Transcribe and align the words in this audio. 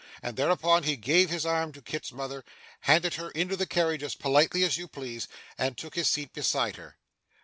And 0.23 0.35
thereupon 0.35 0.81
he 0.81 0.95
gave 0.95 1.29
his 1.29 1.45
arm 1.45 1.73
to 1.73 1.81
Kit's 1.83 2.11
mother, 2.11 2.43
handed 2.79 3.13
her 3.13 3.29
into 3.29 3.55
the 3.55 3.67
carriage 3.67 4.01
as 4.01 4.15
politely 4.15 4.63
as 4.63 4.75
you 4.75 4.87
please, 4.87 5.27
and 5.59 5.77
took 5.77 5.93
his 5.93 6.09
seat 6.09 6.33
beside 6.33 6.75
her. 6.77 6.97